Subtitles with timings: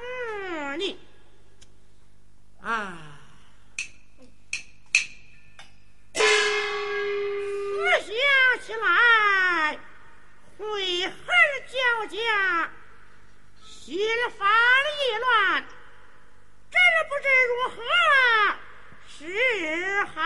[0.00, 0.98] 嗯，你
[2.62, 2.98] 啊，
[7.98, 8.08] 想
[8.62, 9.78] 起来，
[10.58, 10.62] 悔
[11.06, 11.12] 恨
[11.66, 11.76] 交
[12.06, 12.16] 加，
[13.62, 13.98] 心
[14.38, 14.48] 烦
[14.98, 15.64] 意乱，
[16.70, 16.74] 真
[17.08, 17.76] 不知如何
[19.08, 19.10] 是
[20.14, 20.16] 好。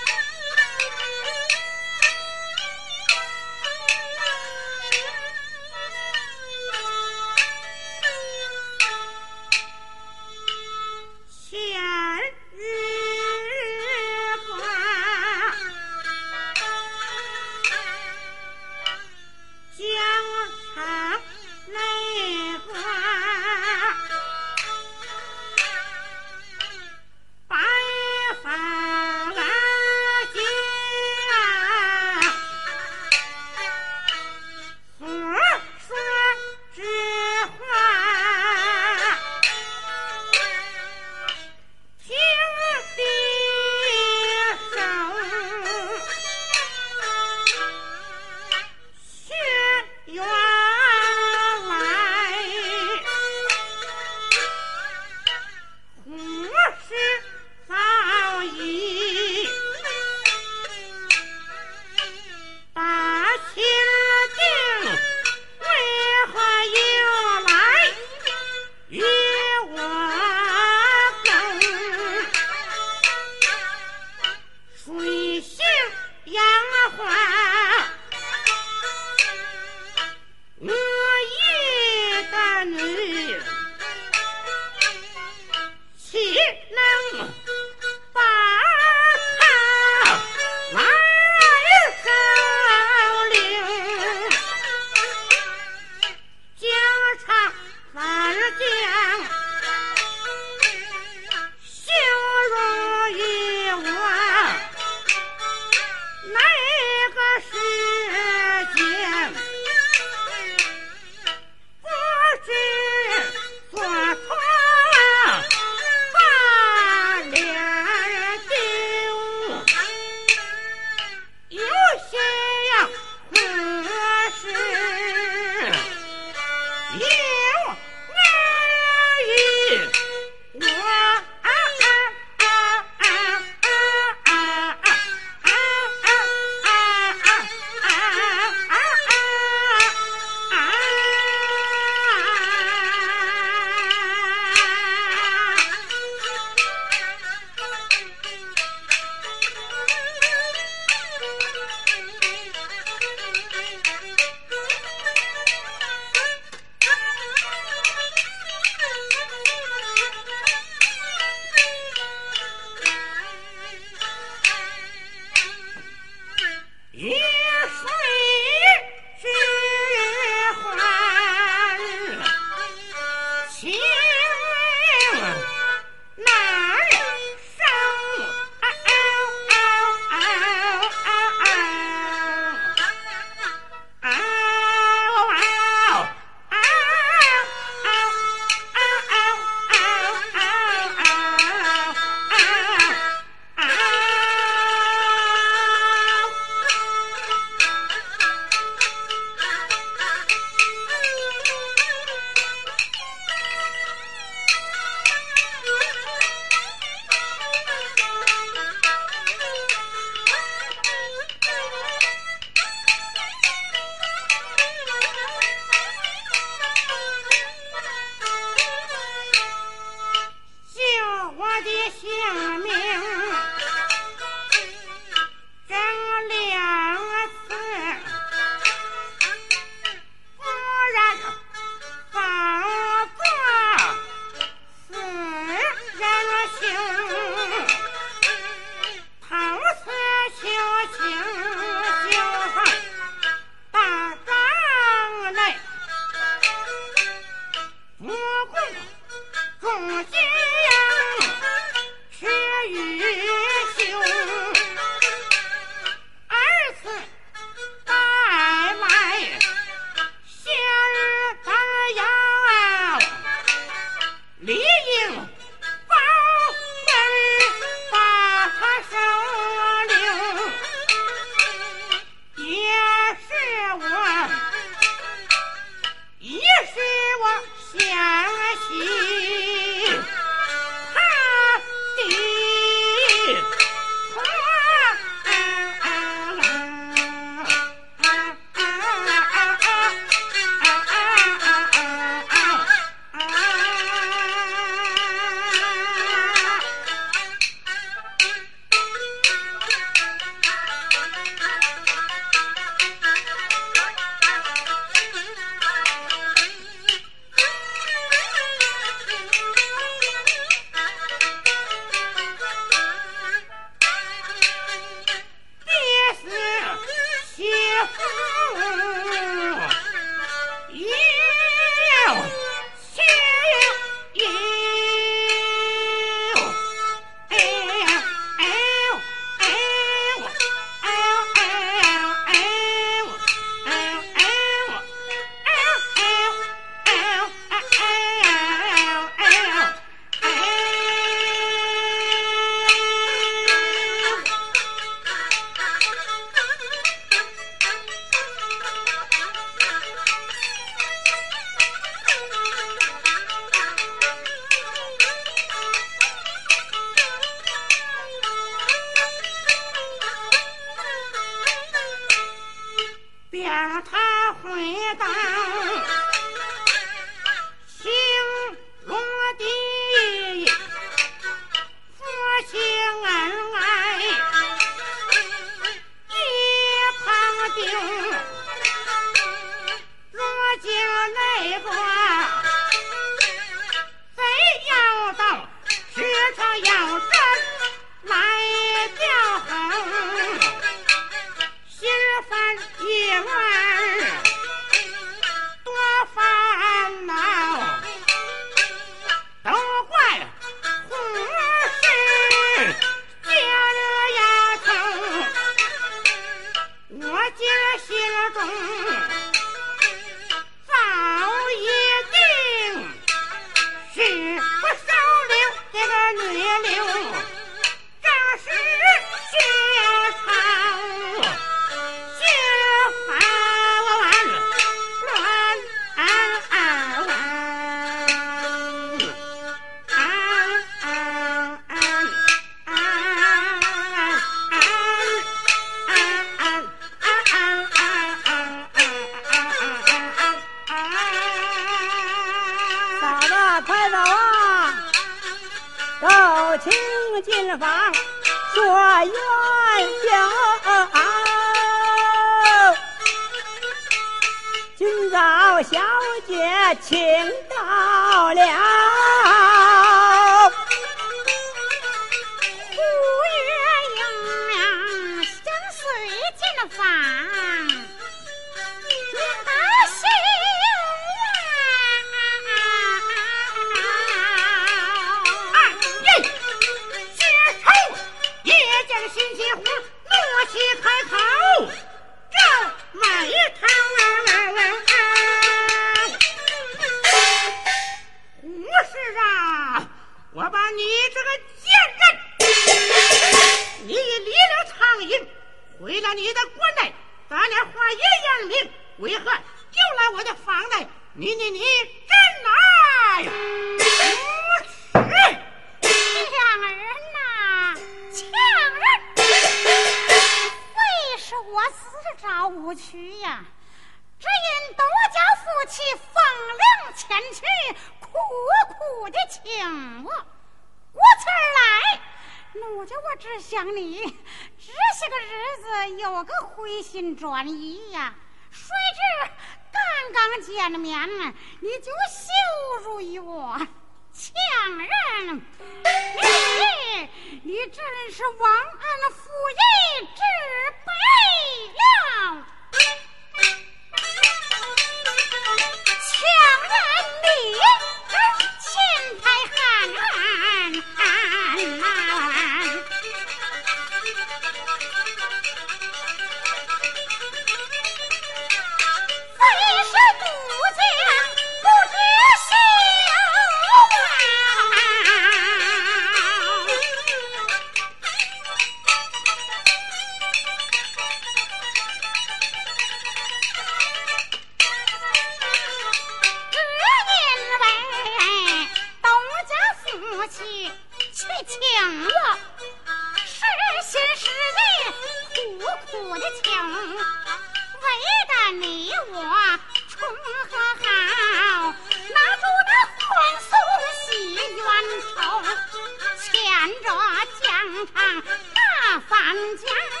[597.85, 600.00] 大范家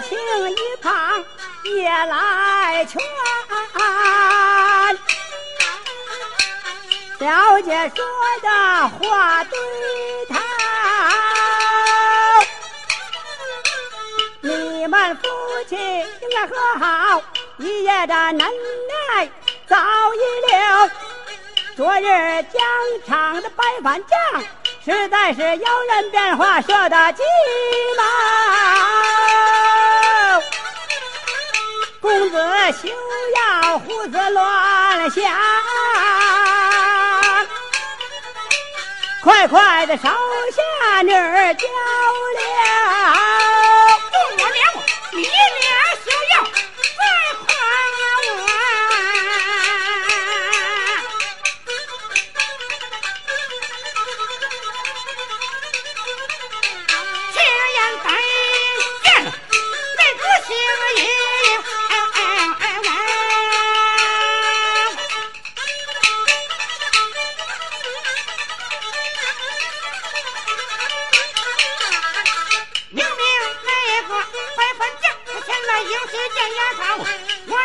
[0.00, 0.18] 听
[0.50, 1.24] 一旁
[1.64, 3.00] 也来劝。
[7.18, 8.04] 小姐说
[8.42, 8.48] 的
[8.88, 9.58] 话对
[10.28, 10.34] 头，
[14.42, 15.22] 你们夫
[15.68, 17.22] 妻应该和好，
[17.58, 18.44] 一夜的恩耐
[19.66, 19.76] 早
[20.14, 20.20] 已
[20.52, 20.90] 了。
[21.74, 22.62] 昨日疆
[23.06, 24.42] 场的白板将，
[24.84, 27.22] 实在是妖人变化设的计
[27.96, 29.15] 谋。
[32.00, 32.36] 公子
[32.80, 32.88] 休
[33.36, 35.22] 要胡思乱想，
[39.22, 42.40] 快快的收下女儿交了。
[44.38, 44.54] 我俩
[45.12, 45.95] 你俩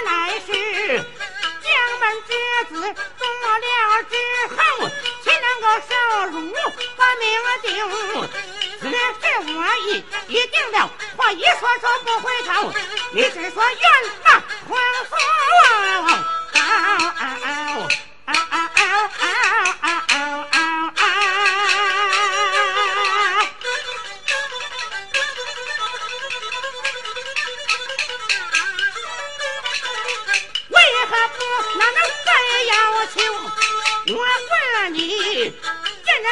[0.05, 0.09] 乃
[0.45, 0.49] 是
[1.61, 2.29] 将门之
[2.69, 2.73] 子，
[3.17, 3.21] 做
[3.59, 3.63] 了
[4.09, 4.13] 之
[4.55, 4.57] 后，
[5.23, 5.89] 岂能够受
[6.31, 6.35] 辱
[6.97, 7.23] 把命
[7.61, 7.65] 定？
[8.79, 8.93] 此是
[9.53, 9.87] 我已
[10.27, 12.49] 已定了，我一说说不回头，
[13.11, 13.83] 你只说愿
[14.23, 14.27] 吧
[14.67, 14.71] 皇
[15.09, 15.11] 父。
[16.53, 17.23] 嗷嗷嗷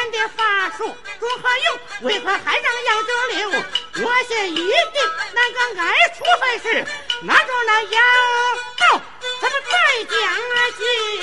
[0.00, 2.08] 人的法术如何用？
[2.08, 3.50] 为何还让杨九柳？
[4.06, 4.66] 我是一定
[5.34, 6.84] 那个爱出非是，
[7.22, 8.00] 拿住那妖
[8.78, 9.02] 道，
[9.42, 10.16] 咱们再讲
[10.78, 11.19] 句。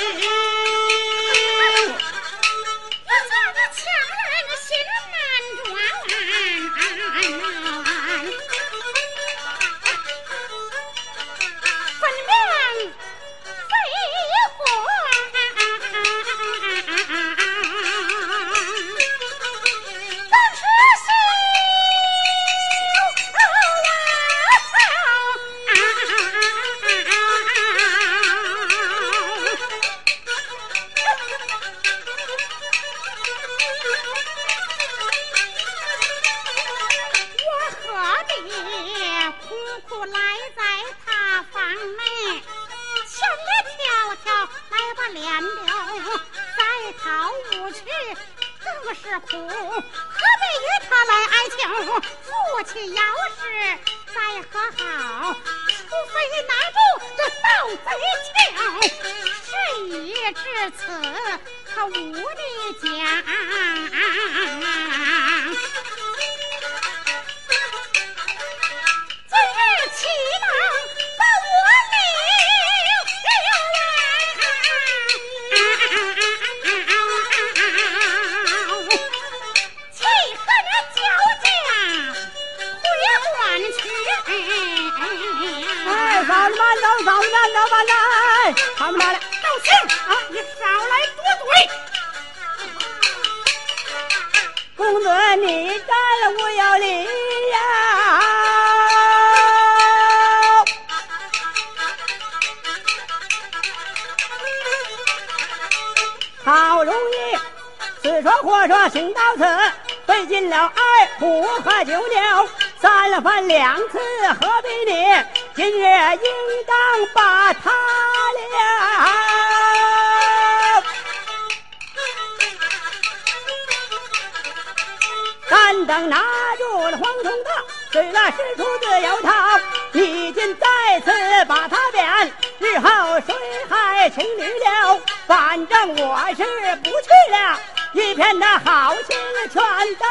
[126.01, 126.23] 拿
[126.57, 127.51] 住了黄铜套，
[127.91, 129.59] 使了师出自有套，
[129.91, 131.11] 你今再次
[131.45, 133.35] 把他贬，日后谁
[133.69, 134.99] 还请你了？
[135.25, 137.59] 反正我是不去了，
[137.93, 139.17] 一片的好心
[139.51, 139.63] 全
[139.95, 140.05] 都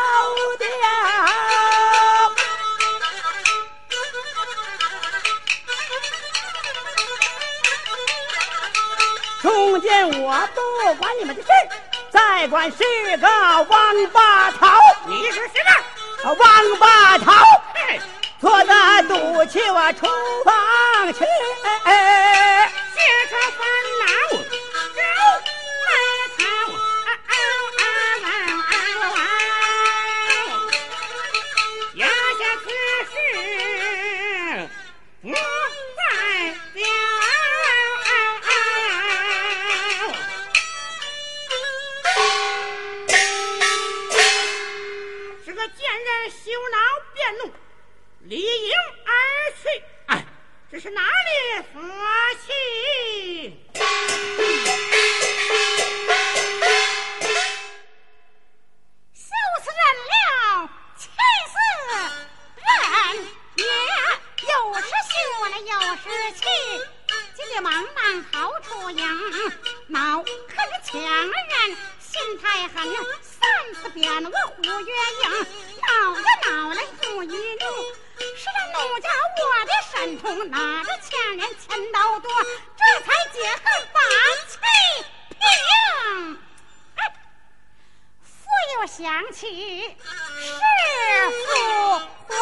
[0.59, 0.67] 掉。
[9.43, 11.49] 从今我不管你们的事，
[12.17, 14.67] 再管是个王八头。
[15.07, 15.71] 你是谁呢？
[16.25, 17.31] 王八头，
[17.75, 18.01] 嘿，
[18.41, 20.07] 坐着赌气我出
[20.43, 21.19] 房去。
[21.85, 22.66] 写
[48.29, 49.13] 离营而
[49.53, 49.69] 去，
[50.07, 50.27] 哎，
[50.69, 51.81] 这是哪里所
[52.45, 52.51] 去？
[59.15, 59.31] 羞
[59.63, 61.09] 死人了，气
[61.53, 61.55] 死
[62.57, 62.67] 人
[63.59, 63.63] 也！
[64.43, 65.15] 又是羞
[65.49, 66.43] 了又是气，
[67.37, 69.07] 急急忙忙逃出营。
[69.87, 75.31] 恼可是强人，心太狠，三次鞭我呼月英，
[75.81, 75.89] 闹
[76.21, 77.37] 呀闹嘞不一你。
[78.19, 82.31] 是这奴家我的神通，拿着强人千刀多，
[82.77, 84.01] 这才解恨把
[84.49, 84.53] 气
[85.31, 85.39] 平。
[88.23, 88.29] 复
[88.75, 89.43] 又想起
[90.39, 90.51] 是
[91.31, 91.49] 父
[92.29, 92.37] 皇。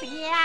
[0.00, 0.37] 别。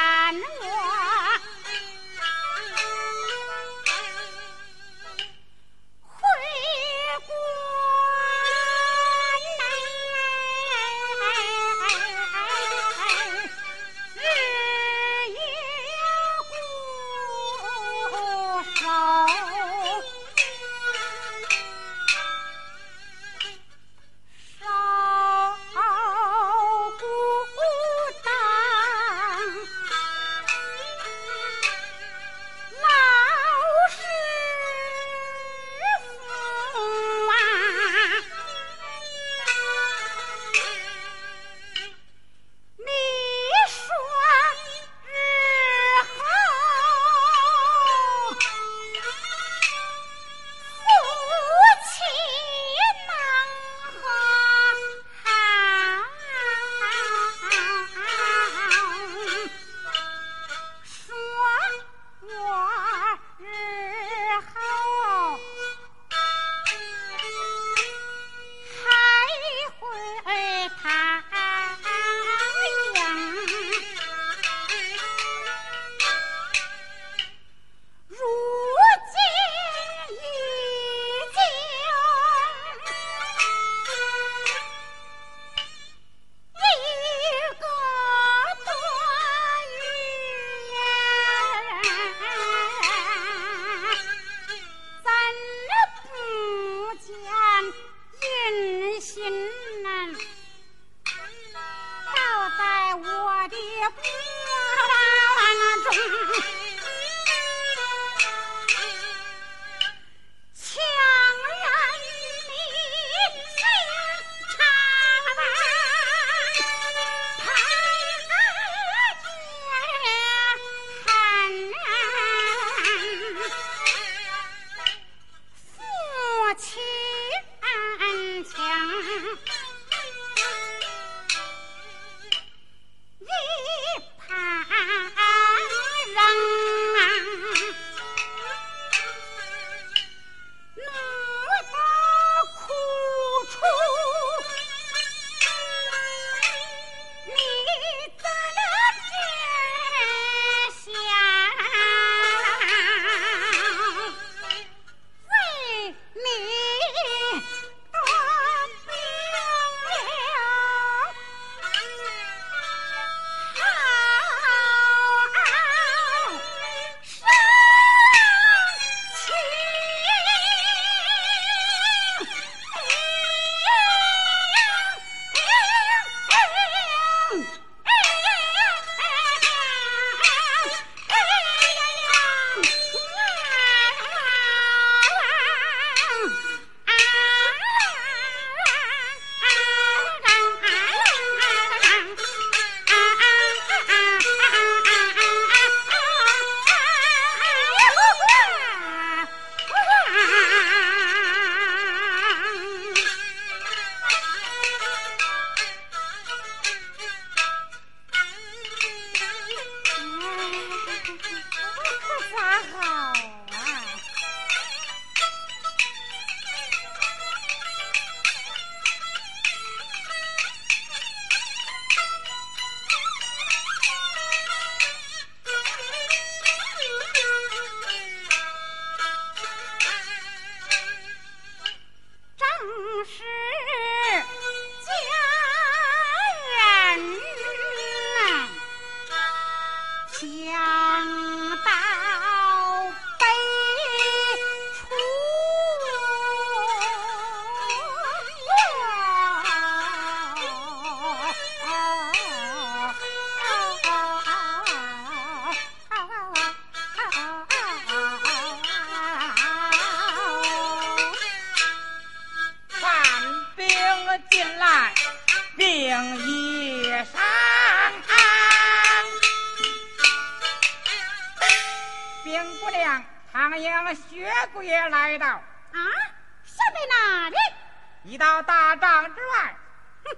[278.44, 279.58] 大帐之外。
[280.04, 280.16] 哼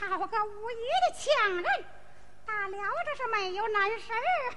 [0.00, 1.64] 哼，好个无义的强人！
[2.46, 4.50] 大辽这是没有难事儿，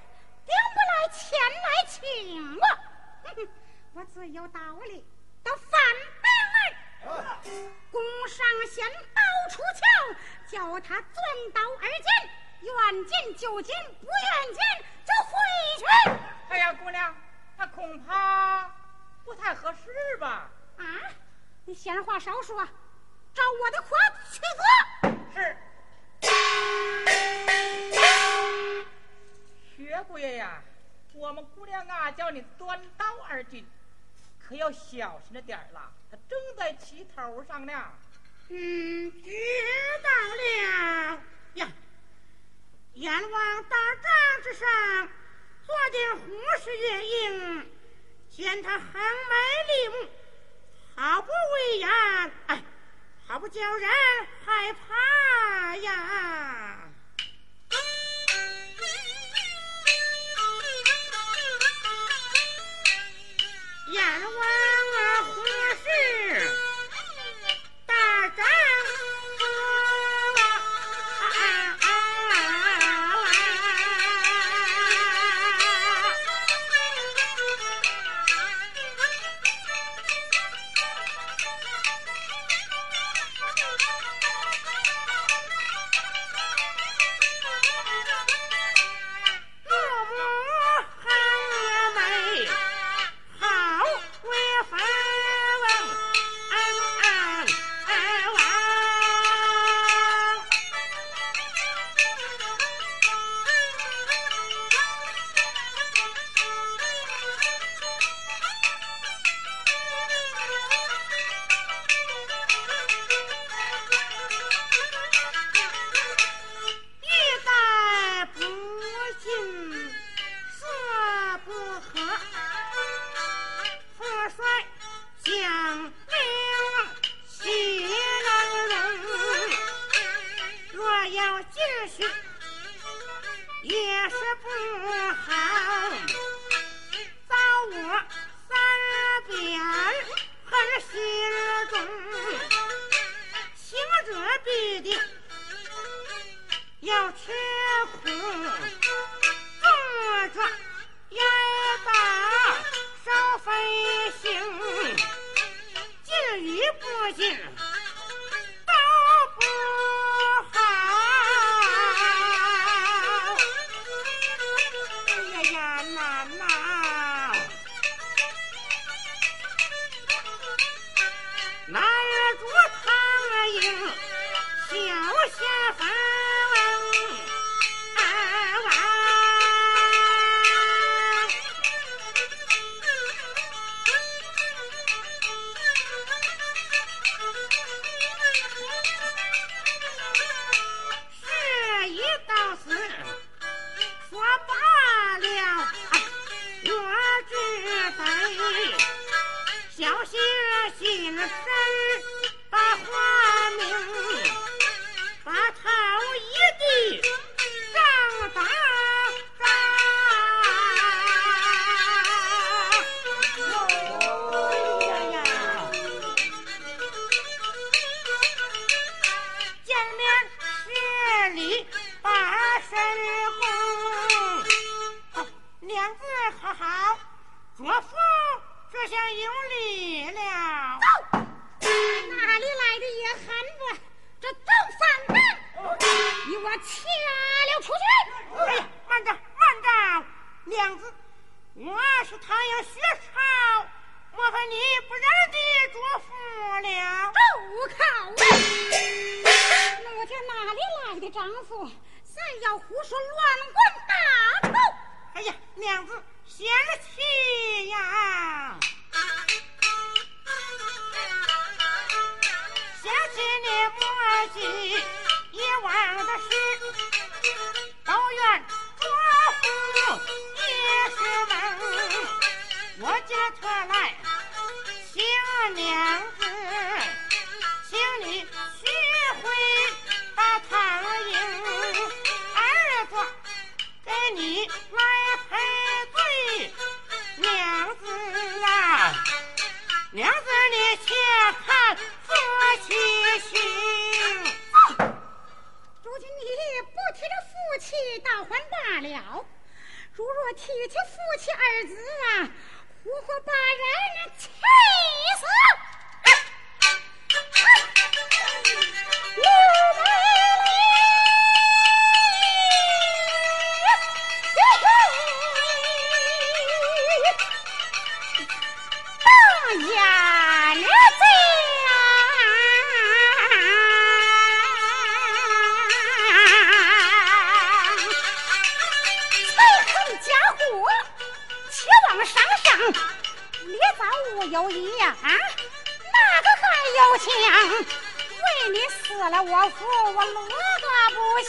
[0.46, 2.66] 定不来前来请我。
[3.24, 3.48] 哼哼，
[3.94, 5.06] 我自有道理。
[5.44, 5.72] 都反
[6.22, 7.16] 兵儿，
[7.92, 9.82] 弓上弦，刀出鞘，
[10.52, 12.30] 叫他钻刀而进，
[12.62, 14.62] 愿进就进，不愿进
[15.04, 15.32] 就回
[15.80, 15.84] 去。
[16.50, 17.16] 哎呀，姑娘，
[17.58, 18.70] 他恐怕
[19.26, 20.48] 不太合适吧？
[20.78, 20.86] 啊，
[21.66, 22.68] 你闲话少说，
[23.34, 23.89] 照我的话
[24.32, 24.63] 去做。
[25.34, 25.57] 是。
[29.75, 30.61] 薛姑爷呀，
[31.13, 33.65] 我们姑娘啊，叫你端刀而进。
[34.39, 37.73] 可要小心着点儿了，他正在气头上呢。
[38.49, 39.32] 嗯，知
[40.03, 41.17] 道了呀。
[42.93, 44.67] 阎王大帐之上
[45.65, 46.25] 坐的胡
[46.61, 47.71] 氏月英，
[48.29, 49.34] 见他横眉
[49.69, 50.09] 立目，
[50.95, 51.89] 毫不威严，
[52.47, 52.61] 哎，
[53.32, 53.89] 咋不叫人
[54.45, 56.77] 害怕呀。
[63.88, 64.41] 阎王
[64.97, 65.41] 啊，胡
[65.82, 65.88] 氏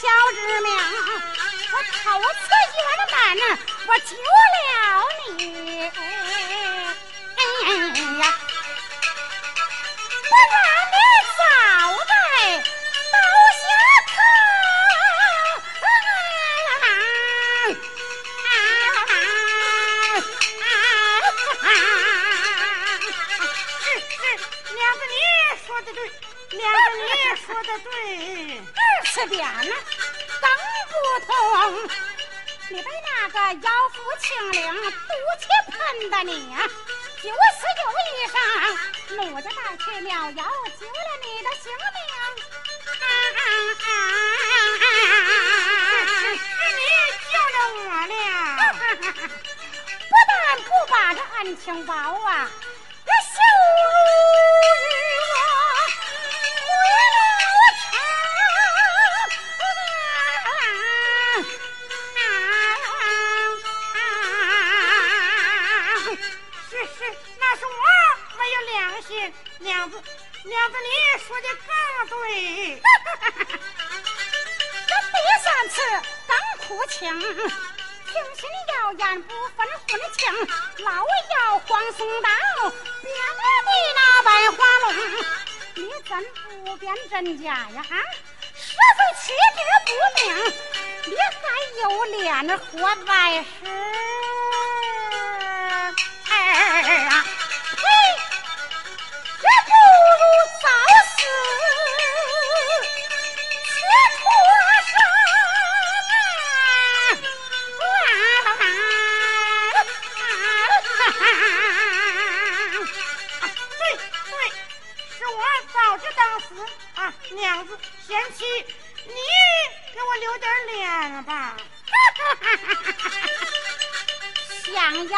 [0.03, 0.68] 小侄命，
[1.70, 3.42] 我头次约了满呢，
[3.86, 4.57] 我救了
[5.28, 5.30] 你。
[7.36, 7.40] 哎
[8.18, 8.22] 呀，
[29.13, 29.75] 吃点呢
[30.41, 30.49] 更
[30.89, 30.93] 不
[31.27, 31.33] 同
[32.71, 36.57] 你被那个妖妇轻灵毒气喷的你啊
[37.23, 38.35] 九死九一生
[39.19, 40.49] 奴家那去了妖救了
[41.21, 42.25] 你的性命啊
[46.49, 46.81] 是你
[47.29, 48.13] 救了我的
[50.09, 50.33] 不但
[50.63, 52.51] 不把这恩情报啊
[82.07, 82.41] 中大。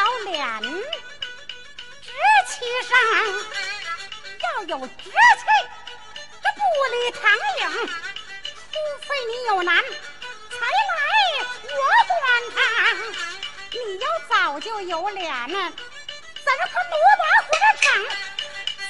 [0.05, 0.45] 有脸
[2.03, 2.13] 直
[2.47, 2.55] 气
[2.87, 2.93] 上
[4.43, 5.11] 要有直气
[6.43, 6.61] 这步
[6.93, 7.23] 履堂
[7.61, 7.63] 影
[8.71, 9.83] 除非你有难
[10.51, 10.93] 才来
[11.65, 11.79] 我
[12.11, 12.21] 管
[12.55, 12.57] 他
[13.73, 17.85] 你要早就有脸了怎么可独打火车场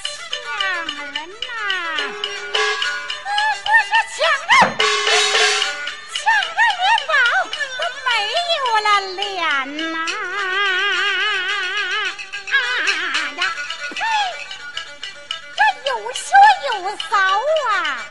[0.03, 1.47] 抢人呐。
[3.63, 4.17] 说 是抢
[4.49, 4.53] 人
[6.11, 7.13] 抢人也早
[7.79, 8.07] 都没
[8.57, 10.24] 有了脸呐。
[16.97, 17.17] 嫂
[17.71, 18.04] 啊。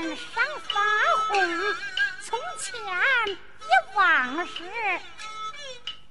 [0.00, 0.24] 脸上
[0.68, 0.80] 发
[1.26, 1.28] 红，
[2.22, 2.70] 从前
[3.28, 4.52] 一往事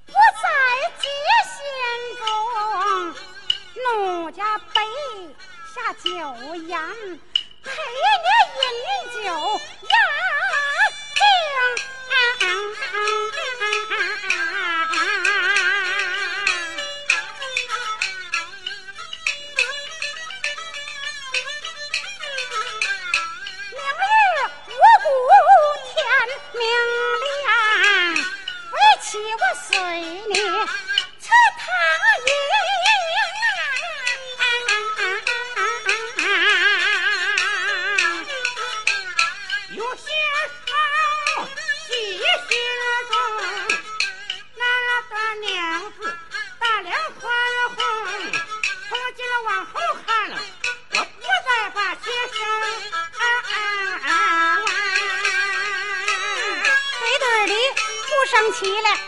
[0.05, 0.45] 不在
[0.99, 1.07] 记
[1.47, 1.55] 心
[2.17, 2.25] 中。
[3.85, 4.81] 奴家杯
[5.73, 6.09] 下酒
[6.55, 6.77] 言，
[7.63, 7.71] 陪
[8.03, 9.25] 你饮酒
[9.83, 9.95] 压
[11.15, 11.21] 惊。
[58.59, 59.06] 齐了。